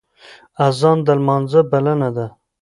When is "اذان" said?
0.67-0.97